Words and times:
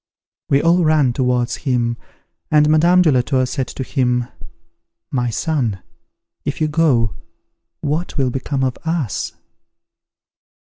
We 0.49 0.63
all 0.63 0.83
ran 0.83 1.13
towards 1.13 1.57
him; 1.57 1.95
and 2.49 2.67
Madame 2.71 3.03
de 3.03 3.11
la 3.11 3.21
Tour 3.21 3.45
said 3.45 3.67
to 3.67 3.83
him, 3.83 4.25
"My 5.11 5.29
son, 5.29 5.83
if 6.43 6.59
you 6.59 6.67
go, 6.67 7.13
what 7.81 8.17
will 8.17 8.31
become 8.31 8.63
of 8.63 8.77
us?" 8.83 9.33